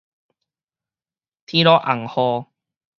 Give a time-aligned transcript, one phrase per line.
[1.45, 2.47] 天落紅雨